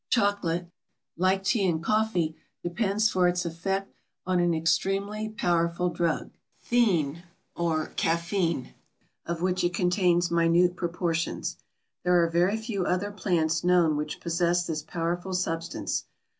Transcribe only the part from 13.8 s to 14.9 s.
which possess this